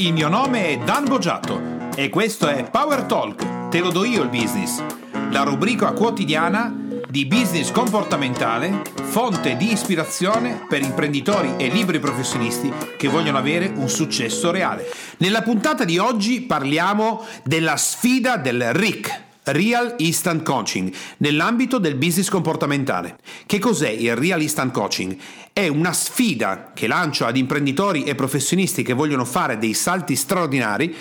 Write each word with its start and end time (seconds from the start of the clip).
Il 0.00 0.14
mio 0.14 0.30
nome 0.30 0.68
è 0.68 0.78
Dan 0.78 1.04
Boggiato 1.04 1.90
e 1.94 2.08
questo 2.08 2.48
è 2.48 2.70
Power 2.70 3.02
Talk, 3.02 3.68
te 3.68 3.80
lo 3.80 3.90
do 3.90 4.02
io 4.02 4.22
il 4.22 4.30
business, 4.30 4.82
la 5.30 5.42
rubrica 5.42 5.92
quotidiana 5.92 6.74
di 7.06 7.26
business 7.26 7.70
comportamentale, 7.70 8.80
fonte 8.94 9.58
di 9.58 9.70
ispirazione 9.70 10.64
per 10.66 10.80
imprenditori 10.80 11.52
e 11.58 11.68
libri 11.68 11.98
professionisti 11.98 12.72
che 12.96 13.08
vogliono 13.08 13.36
avere 13.36 13.70
un 13.74 13.90
successo 13.90 14.50
reale. 14.50 14.88
Nella 15.18 15.42
puntata 15.42 15.84
di 15.84 15.98
oggi 15.98 16.40
parliamo 16.40 17.22
della 17.44 17.76
sfida 17.76 18.38
del 18.38 18.72
RIC 18.72 19.28
Real 19.52 19.94
Instant 19.98 20.42
Coaching 20.42 20.92
nell'ambito 21.18 21.78
del 21.78 21.96
business 21.96 22.28
comportamentale. 22.28 23.16
Che 23.46 23.58
cos'è 23.58 23.90
il 23.90 24.16
Real 24.16 24.40
Instant 24.40 24.72
Coaching? 24.72 25.16
È 25.52 25.66
una 25.66 25.92
sfida 25.92 26.70
che 26.72 26.86
lancio 26.86 27.26
ad 27.26 27.36
imprenditori 27.36 28.04
e 28.04 28.14
professionisti 28.14 28.82
che 28.82 28.92
vogliono 28.92 29.24
fare 29.24 29.58
dei 29.58 29.74
salti 29.74 30.14
straordinari 30.14 30.94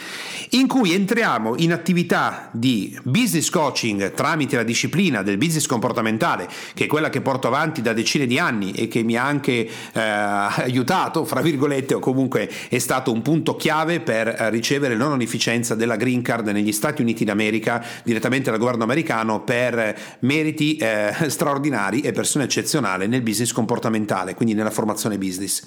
in 0.52 0.68
cui 0.68 0.94
entriamo 0.94 1.56
in 1.58 1.72
attività 1.72 2.50
di 2.52 2.98
business 3.04 3.50
coaching 3.50 4.14
tramite 4.14 4.56
la 4.56 4.64
disciplina 4.64 5.22
del 5.22 5.38
business 5.38 5.68
comportamentale, 5.68 6.48
che 6.74 6.86
è 6.86 6.88
quella 6.88 7.10
che 7.10 7.22
porto 7.22 7.48
avanti 7.48 7.82
da 7.82 7.94
decine 7.94 8.26
di 8.26 8.40
anni 8.40 8.72
e 8.72 8.88
che 8.88 9.04
mi 9.04 9.16
ha 9.16 9.26
anche 9.26 9.52
eh, 9.62 9.70
aiutato, 10.00 11.26
fra 11.26 11.42
virgolette, 11.42 11.94
o 11.94 12.00
comunque 12.00 12.50
è 12.70 12.80
stato 12.80 13.12
un 13.12 13.22
punto 13.22 13.56
chiave 13.56 14.00
per 14.00 14.28
ricevere 14.50 14.96
l'onorificenza 14.96 15.76
della 15.76 15.96
Green 15.96 16.22
Card 16.22 16.48
negli 16.48 16.72
Stati 16.72 17.02
Uniti 17.02 17.24
d'America 17.24 17.86
direttamente 18.04 18.39
dal 18.44 18.60
governo 18.60 18.84
americano 18.84 19.44
per 19.44 20.18
meriti 20.20 20.78
eh, 20.78 21.14
straordinari 21.28 22.02
e 22.02 22.12
persone 22.12 22.46
eccezionali 22.46 23.08
nel 23.08 23.22
business 23.22 23.52
comportamentale, 23.52 24.36
quindi 24.36 24.54
nella 24.54 24.72
formazione 24.72 25.18
business. 25.18 25.64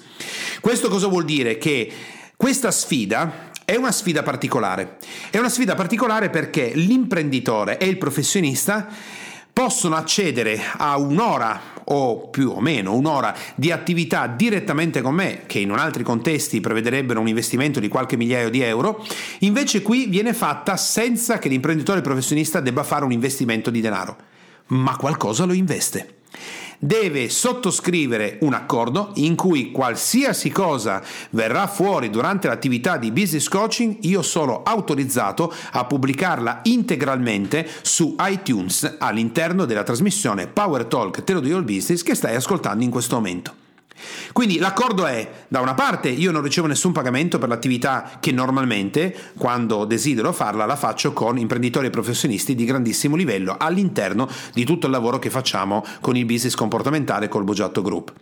Questo 0.61 0.89
cosa 0.89 1.07
vuol 1.07 1.25
dire? 1.25 1.57
Che 1.57 1.91
questa 2.35 2.71
sfida 2.71 3.51
è 3.65 3.75
una 3.75 3.91
sfida 3.91 4.23
particolare. 4.23 4.97
È 5.29 5.37
una 5.37 5.49
sfida 5.49 5.75
particolare 5.75 6.29
perché 6.29 6.71
l'imprenditore 6.73 7.77
e 7.77 7.85
il 7.87 7.97
professionista 7.97 8.87
possono 9.53 9.95
accedere 9.95 10.59
a 10.77 10.97
un'ora 10.97 11.72
o 11.85 12.29
più 12.29 12.49
o 12.51 12.59
meno 12.59 12.93
un'ora 12.93 13.35
di 13.55 13.71
attività 13.71 14.27
direttamente 14.27 15.01
con 15.01 15.15
me, 15.15 15.43
che 15.45 15.59
in 15.59 15.71
altri 15.71 16.03
contesti 16.03 16.61
prevederebbero 16.61 17.19
un 17.19 17.27
investimento 17.27 17.79
di 17.79 17.87
qualche 17.87 18.17
migliaio 18.17 18.49
di 18.49 18.61
euro, 18.61 19.03
invece 19.39 19.81
qui 19.81 20.05
viene 20.07 20.33
fatta 20.33 20.77
senza 20.77 21.39
che 21.39 21.49
l'imprenditore 21.49 22.01
professionista 22.01 22.59
debba 22.59 22.83
fare 22.83 23.05
un 23.05 23.11
investimento 23.11 23.69
di 23.69 23.81
denaro, 23.81 24.15
ma 24.67 24.95
qualcosa 24.95 25.45
lo 25.45 25.53
investe 25.53 26.21
deve 26.83 27.29
sottoscrivere 27.29 28.39
un 28.41 28.53
accordo 28.53 29.11
in 29.15 29.35
cui 29.35 29.71
qualsiasi 29.71 30.49
cosa 30.49 31.01
verrà 31.29 31.65
fuori 31.67 32.09
durante 32.09 32.49
l'attività 32.49 32.97
di 32.97 33.11
business 33.11 33.47
coaching, 33.47 33.97
io 34.01 34.21
sono 34.21 34.63
autorizzato 34.63 35.53
a 35.71 35.85
pubblicarla 35.85 36.59
integralmente 36.63 37.65
su 37.81 38.17
iTunes 38.19 38.97
all'interno 38.99 39.63
della 39.63 39.83
trasmissione 39.83 40.47
Power 40.47 40.85
Talk 40.85 41.23
Te 41.23 41.33
lo 41.33 41.39
do 41.39 41.57
il 41.57 41.63
business 41.63 42.03
che 42.03 42.15
stai 42.15 42.35
ascoltando 42.35 42.83
in 42.83 42.89
questo 42.89 43.15
momento. 43.15 43.62
Quindi 44.31 44.57
l'accordo 44.57 45.05
è, 45.05 45.45
da 45.47 45.59
una 45.59 45.73
parte, 45.73 46.09
io 46.09 46.31
non 46.31 46.41
ricevo 46.41 46.67
nessun 46.67 46.91
pagamento 46.91 47.37
per 47.37 47.49
l'attività 47.49 48.17
che 48.19 48.31
normalmente, 48.31 49.15
quando 49.37 49.85
desidero 49.85 50.31
farla, 50.31 50.65
la 50.65 50.75
faccio 50.75 51.13
con 51.13 51.37
imprenditori 51.37 51.87
e 51.87 51.91
professionisti 51.91 52.55
di 52.55 52.65
grandissimo 52.65 53.15
livello 53.15 53.55
all'interno 53.57 54.27
di 54.53 54.63
tutto 54.65 54.87
il 54.87 54.91
lavoro 54.91 55.19
che 55.19 55.29
facciamo 55.29 55.85
con 56.01 56.15
il 56.15 56.25
business 56.25 56.55
comportamentale 56.55 57.27
col 57.27 57.43
Bogiatto 57.43 57.81
Group. 57.81 58.13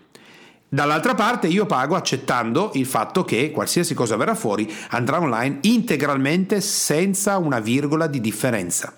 Dall'altra 0.73 1.15
parte 1.15 1.47
io 1.47 1.65
pago 1.65 1.95
accettando 1.95 2.71
il 2.75 2.85
fatto 2.85 3.25
che 3.25 3.51
qualsiasi 3.51 3.93
cosa 3.93 4.16
verrà 4.16 4.35
fuori 4.35 4.73
andrà 4.91 5.19
online 5.19 5.57
integralmente 5.63 6.61
senza 6.61 7.38
una 7.38 7.59
virgola 7.59 8.07
di 8.07 8.21
differenza. 8.21 8.93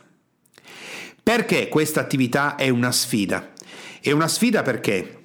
Perché 1.24 1.70
questa 1.70 2.00
attività 2.00 2.56
è 2.56 2.70
una 2.70 2.92
sfida? 2.92 3.54
È 4.00 4.12
una 4.12 4.28
sfida 4.28 4.62
perché 4.62 5.23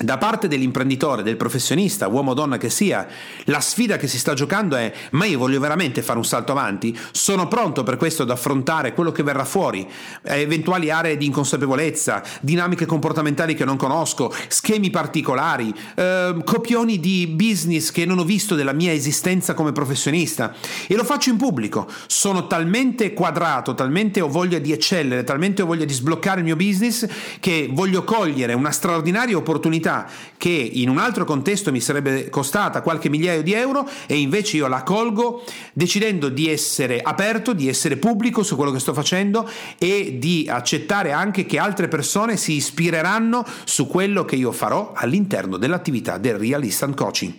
da 0.00 0.16
parte 0.16 0.48
dell'imprenditore, 0.48 1.22
del 1.22 1.36
professionista, 1.36 2.06
uomo 2.08 2.30
o 2.30 2.34
donna 2.34 2.56
che 2.56 2.70
sia, 2.70 3.06
la 3.44 3.60
sfida 3.60 3.96
che 3.96 4.06
si 4.06 4.18
sta 4.18 4.34
giocando 4.34 4.76
è 4.76 4.92
ma 5.10 5.24
io 5.24 5.38
voglio 5.38 5.58
veramente 5.58 6.02
fare 6.02 6.18
un 6.18 6.24
salto 6.24 6.52
avanti? 6.52 6.96
Sono 7.10 7.48
pronto 7.48 7.82
per 7.82 7.96
questo 7.96 8.22
ad 8.22 8.30
affrontare 8.30 8.94
quello 8.94 9.10
che 9.10 9.22
verrà 9.22 9.44
fuori, 9.44 9.86
eventuali 10.22 10.90
aree 10.90 11.16
di 11.16 11.26
inconsapevolezza, 11.26 12.22
dinamiche 12.40 12.86
comportamentali 12.86 13.54
che 13.54 13.64
non 13.64 13.76
conosco, 13.76 14.32
schemi 14.48 14.90
particolari, 14.90 15.74
eh, 15.96 16.36
copioni 16.44 17.00
di 17.00 17.26
business 17.26 17.90
che 17.90 18.04
non 18.04 18.18
ho 18.18 18.24
visto 18.24 18.54
della 18.54 18.72
mia 18.72 18.92
esistenza 18.92 19.54
come 19.54 19.72
professionista 19.72 20.54
e 20.86 20.94
lo 20.94 21.04
faccio 21.04 21.30
in 21.30 21.36
pubblico. 21.36 21.88
Sono 22.06 22.46
talmente 22.46 23.12
quadrato, 23.12 23.74
talmente 23.74 24.20
ho 24.20 24.28
voglia 24.28 24.58
di 24.58 24.70
eccellere, 24.72 25.24
talmente 25.24 25.62
ho 25.62 25.66
voglia 25.66 25.84
di 25.84 25.92
sbloccare 25.92 26.38
il 26.38 26.44
mio 26.44 26.56
business 26.56 27.06
che 27.40 27.68
voglio 27.72 28.04
cogliere 28.04 28.52
una 28.52 28.70
straordinaria 28.70 29.36
opportunità 29.36 29.87
attività 29.88 30.06
che 30.36 30.50
in 30.50 30.88
un 30.88 30.98
altro 30.98 31.24
contesto 31.24 31.72
mi 31.72 31.80
sarebbe 31.80 32.28
costata 32.28 32.82
qualche 32.82 33.08
migliaio 33.08 33.42
di 33.42 33.54
euro 33.54 33.88
e 34.06 34.18
invece 34.18 34.58
io 34.58 34.68
la 34.68 34.82
colgo 34.82 35.42
decidendo 35.72 36.28
di 36.28 36.48
essere 36.48 37.00
aperto, 37.00 37.52
di 37.52 37.68
essere 37.68 37.96
pubblico 37.96 38.42
su 38.42 38.54
quello 38.54 38.70
che 38.70 38.78
sto 38.78 38.94
facendo 38.94 39.48
e 39.78 40.18
di 40.18 40.46
accettare 40.48 41.12
anche 41.12 41.46
che 41.46 41.58
altre 41.58 41.88
persone 41.88 42.36
si 42.36 42.52
ispireranno 42.52 43.44
su 43.64 43.86
quello 43.88 44.24
che 44.24 44.36
io 44.36 44.52
farò 44.52 44.92
all'interno 44.94 45.56
dell'attività 45.56 46.18
del 46.18 46.38
Real 46.38 46.62
Instant 46.62 46.94
Coaching. 46.94 47.34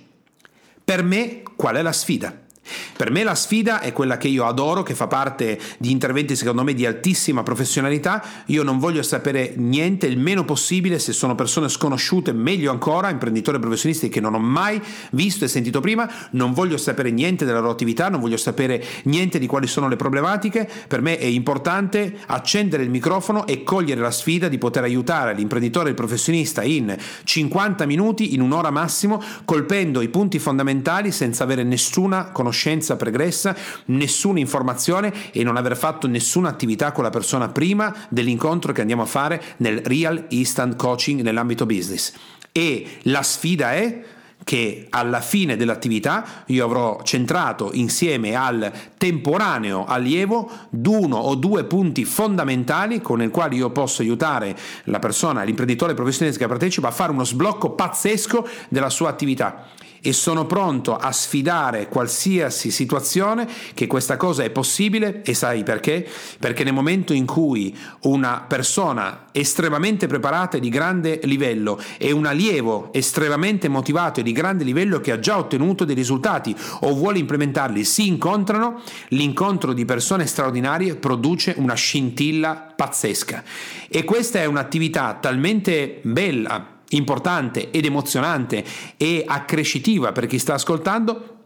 Per 0.84 1.04
me 1.04 1.44
qual 1.56 1.76
è 1.76 1.82
la 1.82 1.94
sfida? 1.94 2.48
Per 2.96 3.12
me 3.12 3.24
la 3.24 3.36
sfida 3.36 3.80
è 3.82 3.92
quella 3.94 4.18
che 4.18 4.28
io 4.28 4.46
adoro, 4.46 4.84
che 4.84 4.94
fa 4.94 5.08
parte 5.08 5.60
di 5.78 5.92
interventi 5.92 6.36
secondo 6.36 6.64
me 6.64 6.74
di 6.74 6.86
altissima 6.86 7.44
professionalità. 7.44 8.24
Io 8.48 8.64
non 8.64 8.80
voglio 8.80 9.02
sapere 9.02 9.54
niente, 9.56 10.06
il 10.06 10.20
meno 10.20 10.46
possibile, 10.46 11.00
se 11.00 11.14
sono 11.14 11.36
persone 11.36 11.70
sconosciute, 11.70 12.32
meglio 12.32 12.72
ancora, 12.72 13.10
imprenditori 13.10 13.58
e 13.58 13.60
professionisti 13.60 14.10
che 14.10 14.20
non 14.20 14.34
ho 14.34 14.40
mai 14.40 14.82
visto 15.12 15.46
e 15.46 15.48
sentito 15.48 15.82
prima, 15.82 16.10
non 16.32 16.54
voglio 16.54 16.78
sapere 16.78 17.12
niente 17.12 17.46
della 17.46 17.60
loro 17.60 17.72
attività, 17.72 18.10
non 18.10 18.20
voglio 18.20 18.38
sapere 18.38 18.84
niente 19.04 19.40
di 19.40 19.48
quali 19.48 19.68
sono 19.68 19.88
le 19.88 19.96
problematiche. 19.96 20.70
Per 20.88 21.02
me 21.02 21.18
è 21.18 21.26
importante 21.26 22.18
accendere 22.28 22.84
il 22.84 22.90
microfono 22.90 23.48
e 23.48 23.64
cogliere 23.64 24.02
la 24.02 24.12
sfida 24.12 24.48
di 24.48 24.58
poter 24.58 24.84
aiutare 24.84 25.34
l'imprenditore 25.34 25.88
e 25.88 25.90
il 25.90 25.96
professionista 25.96 26.64
in 26.64 26.96
50 27.24 27.86
minuti, 27.86 28.34
in 28.34 28.42
un'ora 28.42 28.72
massimo, 28.72 29.22
colpendo 29.46 30.02
i 30.02 30.10
punti 30.10 30.40
fondamentali 30.40 31.12
senza 31.12 31.44
avere 31.44 31.64
nessuna 31.64 32.32
conoscenza 32.32 32.59
conoscenza 32.60 32.98
pregressa, 32.98 33.56
nessuna 33.86 34.40
informazione 34.40 35.14
e 35.32 35.44
non 35.44 35.56
aver 35.56 35.78
fatto 35.78 36.08
nessuna 36.08 36.50
attività 36.50 36.92
con 36.92 37.06
la 37.06 37.10
persona 37.10 37.48
prima 37.48 37.96
dell'incontro 38.10 38.74
che 38.74 38.82
andiamo 38.82 39.04
a 39.04 39.06
fare 39.06 39.42
nel 39.58 39.82
Real 39.84 40.26
Instant 40.30 40.76
Coaching 40.76 41.22
nell'ambito 41.22 41.66
business. 41.66 42.14
E 42.52 43.00
la 43.04 43.24
sfida 43.24 43.74
è 43.74 44.04
che 44.44 44.88
alla 44.90 45.22
fine 45.22 45.56
dell'attività 45.56 46.44
io 46.48 46.66
avrò 46.66 47.02
centrato 47.04 47.72
insieme 47.74 48.36
al 48.36 48.72
temporaneo 48.98 49.86
allievo 49.86 50.50
uno 50.90 51.18
o 51.18 51.36
due 51.36 51.66
punti 51.66 52.04
fondamentali 52.04 53.00
con 53.02 53.22
i 53.22 53.30
quali 53.30 53.58
io 53.58 53.70
posso 53.70 54.02
aiutare 54.02 54.58
la 54.86 55.00
persona, 55.00 55.44
l'imprenditore 55.44 55.94
professionista 55.94 56.40
che 56.40 56.48
partecipa 56.48 56.88
a 56.88 56.92
fare 56.92 57.12
uno 57.12 57.24
sblocco 57.24 57.72
pazzesco 57.72 58.48
della 58.70 58.90
sua 58.90 59.10
attività 59.10 59.68
e 60.02 60.14
sono 60.14 60.46
pronto 60.46 60.96
a 60.96 61.12
sfidare 61.12 61.88
qualsiasi 61.88 62.72
situazione 62.72 63.48
che 63.74 63.88
questa 63.88 64.18
cosa 64.18 64.44
è 64.44 64.50
possibile 64.50 65.22
e 65.24 65.34
sai 65.34 65.64
perché? 65.64 66.08
Perché 66.40 66.64
nel 66.64 66.74
momento 66.74 67.14
in 67.14 67.26
cui 67.26 67.76
una 68.04 68.46
persona 68.48 69.28
estremamente 69.32 70.08
preparata 70.08 70.58
e 70.58 70.60
di 70.60 70.70
grande 70.70 71.20
livello 71.24 71.80
e 71.98 72.12
un 72.12 72.26
allievo 72.26 72.92
estremamente 72.94 73.68
motivato 73.68 74.20
e 74.20 74.24
di 74.24 74.29
grande 74.32 74.64
livello 74.64 75.00
che 75.00 75.12
ha 75.12 75.20
già 75.20 75.38
ottenuto 75.38 75.86
dei 75.86 75.96
risultati. 75.96 76.56
O 76.82 76.94
vuole 76.94 77.20
implementarli 77.20 77.84
si 77.84 78.08
incontrano, 78.08 78.82
l'incontro 79.10 79.74
di 79.74 79.86
persone 79.86 80.26
straordinarie 80.26 80.96
produce 80.96 81.54
una 81.58 81.76
scintilla 81.76 82.74
pazzesca. 82.76 83.44
E 83.88 84.04
questa 84.04 84.40
è 84.40 84.46
un'attività 84.46 85.18
talmente 85.20 86.00
bella 86.04 86.78
importante 86.90 87.70
ed 87.72 87.86
emozionante 87.86 88.64
e 88.98 89.24
accrescitiva 89.26 90.12
per 90.12 90.26
chi 90.26 90.40
sta 90.40 90.56
ascoltando 90.56 91.38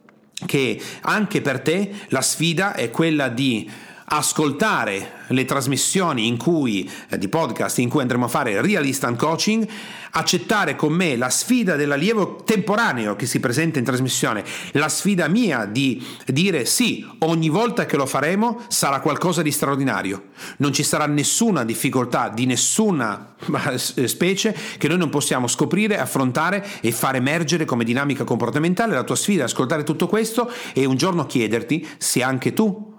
che 0.45 0.79
anche 1.01 1.41
per 1.41 1.61
te 1.61 1.93
la 2.09 2.21
sfida 2.21 2.73
è 2.73 2.89
quella 2.89 3.29
di 3.29 3.69
ascoltare 4.05 5.21
le 5.27 5.45
trasmissioni 5.45 6.27
in 6.27 6.37
cui, 6.37 6.89
eh, 7.09 7.17
di 7.17 7.27
podcast 7.27 7.79
in 7.79 7.89
cui 7.89 8.01
andremo 8.01 8.25
a 8.25 8.29
fare 8.29 8.61
real 8.61 8.85
instant 8.85 9.17
coaching, 9.17 9.67
accettare 10.15 10.75
con 10.75 10.93
me 10.93 11.15
la 11.15 11.29
sfida 11.29 11.75
dell'allievo 11.75 12.43
temporaneo 12.43 13.15
che 13.15 13.25
si 13.25 13.39
presenta 13.39 13.79
in 13.79 13.85
trasmissione, 13.85 14.43
la 14.73 14.89
sfida 14.89 15.27
mia 15.27 15.65
di 15.65 16.05
dire 16.27 16.65
sì, 16.65 17.07
ogni 17.19 17.49
volta 17.49 17.85
che 17.85 17.97
lo 17.97 18.05
faremo 18.05 18.61
sarà 18.67 18.99
qualcosa 18.99 19.41
di 19.41 19.51
straordinario. 19.51 20.29
Non 20.57 20.71
ci 20.71 20.83
sarà 20.83 21.07
nessuna 21.07 21.63
difficoltà 21.63 22.29
di 22.29 22.45
nessuna 22.45 23.35
specie 23.75 24.55
che 24.77 24.87
noi 24.87 24.97
non 24.97 25.09
possiamo 25.09 25.47
scoprire, 25.47 25.97
affrontare 25.97 26.65
e 26.81 26.91
far 26.91 27.15
emergere 27.15 27.65
come 27.65 27.83
dinamica 27.83 28.23
comportamentale. 28.23 28.93
La 28.93 29.03
tua 29.03 29.15
sfida 29.15 29.41
è 29.41 29.45
ascoltare 29.45 29.83
tutto 29.83 30.07
questo 30.07 30.51
e 30.73 30.85
un 30.85 30.95
giorno 30.95 31.25
chiederti 31.25 31.87
se 31.97 32.21
anche 32.21 32.53
tu 32.53 32.92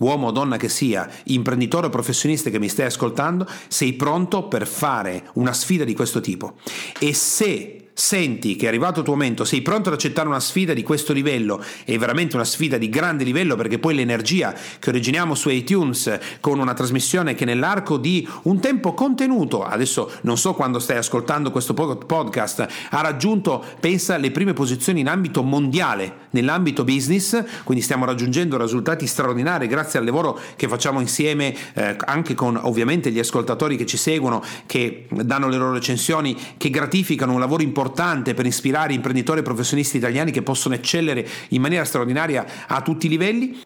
uomo 0.00 0.28
o 0.28 0.30
donna 0.30 0.56
che 0.56 0.68
sia, 0.68 1.08
imprenditore 1.24 1.86
o 1.86 1.90
professionista 1.90 2.50
che 2.50 2.58
mi 2.58 2.68
stai 2.68 2.86
ascoltando, 2.86 3.46
sei 3.68 3.94
pronto 3.94 4.48
per 4.48 4.66
fare 4.66 5.30
una 5.34 5.52
sfida 5.52 5.84
di 5.84 5.94
questo 5.94 6.20
tipo. 6.20 6.54
E 6.98 7.14
se 7.14 7.79
senti 8.00 8.56
che 8.56 8.64
è 8.64 8.68
arrivato 8.68 9.00
il 9.00 9.04
tuo 9.04 9.12
momento, 9.12 9.44
sei 9.44 9.60
pronto 9.60 9.90
ad 9.90 9.94
accettare 9.94 10.26
una 10.26 10.40
sfida 10.40 10.72
di 10.72 10.82
questo 10.82 11.12
livello, 11.12 11.62
è 11.84 11.98
veramente 11.98 12.34
una 12.34 12.46
sfida 12.46 12.78
di 12.78 12.88
grande 12.88 13.24
livello 13.24 13.56
perché 13.56 13.78
poi 13.78 13.94
l'energia 13.94 14.54
che 14.78 14.88
originiamo 14.88 15.34
su 15.34 15.50
iTunes 15.50 16.18
con 16.40 16.58
una 16.58 16.72
trasmissione 16.72 17.34
che 17.34 17.44
nell'arco 17.44 17.98
di 17.98 18.26
un 18.44 18.58
tempo 18.58 18.94
contenuto, 18.94 19.64
adesso 19.64 20.10
non 20.22 20.38
so 20.38 20.54
quando 20.54 20.78
stai 20.78 20.96
ascoltando 20.96 21.50
questo 21.50 21.74
podcast, 21.74 22.66
ha 22.90 23.00
raggiunto, 23.02 23.62
pensa, 23.78 24.16
le 24.16 24.30
prime 24.30 24.54
posizioni 24.54 25.00
in 25.00 25.08
ambito 25.08 25.42
mondiale, 25.42 26.28
nell'ambito 26.30 26.84
business, 26.84 27.44
quindi 27.64 27.84
stiamo 27.84 28.06
raggiungendo 28.06 28.60
risultati 28.60 29.06
straordinari 29.06 29.66
grazie 29.66 29.98
al 29.98 30.06
lavoro 30.06 30.38
che 30.56 30.68
facciamo 30.68 31.00
insieme 31.00 31.54
eh, 31.74 31.96
anche 32.06 32.34
con 32.34 32.58
ovviamente 32.60 33.10
gli 33.10 33.18
ascoltatori 33.18 33.76
che 33.76 33.84
ci 33.84 33.98
seguono, 33.98 34.42
che 34.64 35.06
danno 35.10 35.48
le 35.48 35.58
loro 35.58 35.72
recensioni, 35.74 36.34
che 36.56 36.70
gratificano 36.70 37.34
un 37.34 37.40
lavoro 37.40 37.62
importante 37.62 37.88
importante 37.90 38.34
per 38.34 38.46
ispirare 38.46 38.94
imprenditori 38.94 39.40
e 39.40 39.42
professionisti 39.42 39.96
italiani 39.96 40.30
che 40.30 40.42
possono 40.42 40.76
eccellere 40.76 41.26
in 41.48 41.60
maniera 41.60 41.84
straordinaria 41.84 42.46
a 42.68 42.80
tutti 42.82 43.06
i 43.06 43.10
livelli? 43.10 43.60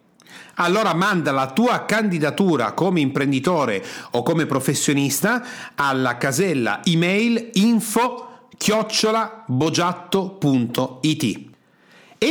allora 0.56 0.94
manda 0.94 1.32
la 1.32 1.50
tua 1.50 1.85
candidatura 1.85 2.75
come 2.75 3.00
imprenditore 3.00 3.85
o 4.12 4.23
come 4.23 4.47
professionista 4.47 5.44
alla 5.75 6.17
casella 6.17 6.81
email 6.85 7.50
info 7.55 8.47
chiocciolabogiatto.it 8.56 11.54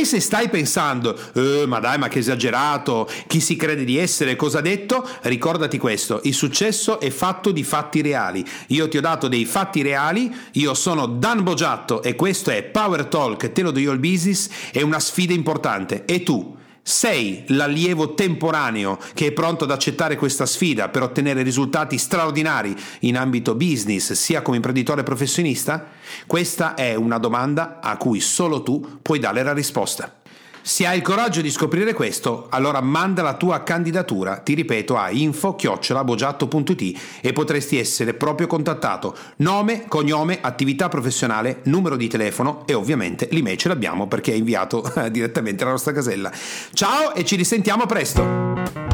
e 0.00 0.04
se 0.04 0.18
stai 0.18 0.48
pensando, 0.48 1.16
eh, 1.34 1.66
ma 1.68 1.78
dai, 1.78 1.98
ma 1.98 2.08
che 2.08 2.18
esagerato, 2.18 3.08
chi 3.28 3.38
si 3.38 3.54
crede 3.54 3.84
di 3.84 3.96
essere, 3.96 4.34
cosa 4.34 4.58
ha 4.58 4.60
detto? 4.60 5.08
Ricordati 5.22 5.78
questo, 5.78 6.20
il 6.24 6.34
successo 6.34 6.98
è 6.98 7.10
fatto 7.10 7.52
di 7.52 7.62
fatti 7.62 8.02
reali. 8.02 8.44
Io 8.68 8.88
ti 8.88 8.96
ho 8.96 9.00
dato 9.00 9.28
dei 9.28 9.44
fatti 9.44 9.82
reali, 9.82 10.34
io 10.54 10.74
sono 10.74 11.06
Dan 11.06 11.44
Bogiatto 11.44 12.02
e 12.02 12.16
questo 12.16 12.50
è 12.50 12.64
Power 12.64 13.06
Talk, 13.06 13.52
te 13.52 13.62
lo 13.62 13.70
do 13.70 13.78
io 13.78 13.92
il 13.92 14.00
business, 14.00 14.48
è 14.72 14.82
una 14.82 14.98
sfida 14.98 15.32
importante. 15.32 16.04
E 16.06 16.24
tu? 16.24 16.62
Sei 16.86 17.44
l'allievo 17.46 18.12
temporaneo 18.12 18.98
che 19.14 19.28
è 19.28 19.32
pronto 19.32 19.64
ad 19.64 19.70
accettare 19.70 20.16
questa 20.16 20.44
sfida 20.44 20.90
per 20.90 21.00
ottenere 21.00 21.42
risultati 21.42 21.96
straordinari 21.96 22.76
in 23.00 23.16
ambito 23.16 23.54
business, 23.54 24.12
sia 24.12 24.42
come 24.42 24.56
imprenditore 24.56 25.02
professionista? 25.02 25.86
Questa 26.26 26.74
è 26.74 26.94
una 26.94 27.16
domanda 27.16 27.80
a 27.80 27.96
cui 27.96 28.20
solo 28.20 28.62
tu 28.62 28.98
puoi 29.00 29.18
dare 29.18 29.42
la 29.42 29.54
risposta. 29.54 30.14
Se 30.66 30.86
hai 30.86 30.96
il 30.96 31.02
coraggio 31.02 31.42
di 31.42 31.50
scoprire 31.50 31.92
questo, 31.92 32.46
allora 32.48 32.80
manda 32.80 33.20
la 33.20 33.34
tua 33.34 33.62
candidatura, 33.62 34.38
ti 34.38 34.54
ripeto, 34.54 34.96
a 34.96 35.10
info-bogiatto.it 35.10 37.00
e 37.20 37.34
potresti 37.34 37.78
essere 37.78 38.14
proprio 38.14 38.46
contattato. 38.46 39.14
Nome, 39.36 39.84
cognome, 39.88 40.38
attività 40.40 40.88
professionale, 40.88 41.60
numero 41.64 41.96
di 41.96 42.08
telefono 42.08 42.62
e 42.64 42.72
ovviamente 42.72 43.28
l'email 43.30 43.58
ce 43.58 43.68
l'abbiamo 43.68 44.08
perché 44.08 44.32
è 44.32 44.36
inviato 44.36 44.90
direttamente 45.12 45.64
alla 45.64 45.72
nostra 45.72 45.92
casella. 45.92 46.32
Ciao 46.72 47.12
e 47.12 47.26
ci 47.26 47.36
risentiamo 47.36 47.84
presto! 47.84 48.93